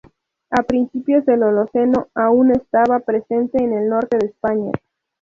A 0.49 0.63
principios 0.63 1.27
del 1.27 1.43
Holoceno 1.43 2.07
aún 2.15 2.49
estaba 2.49 3.01
presente 3.01 3.63
en 3.63 3.71
el 3.71 3.87
norte 3.87 4.17
de 4.17 4.25
España. 4.29 4.71